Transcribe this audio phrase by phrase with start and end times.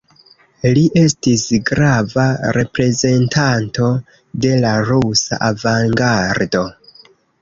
[0.77, 2.25] Li estis grava
[2.57, 3.91] reprezentanto
[4.47, 6.65] de la rusa avangardo.